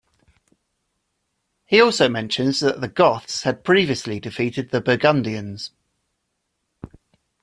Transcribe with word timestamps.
He 1.67 1.79
also 1.79 2.09
mentions 2.09 2.59
that 2.61 2.81
the 2.81 2.87
Goths 2.87 3.43
had 3.43 3.63
previously 3.63 4.19
defeated 4.19 4.71
the 4.71 4.81
Burgundians. 4.81 5.73